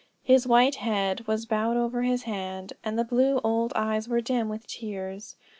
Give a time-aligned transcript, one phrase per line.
[0.23, 4.49] His white head was bowed over his hand, and the blue old eyes were dim
[4.49, 5.35] with tears.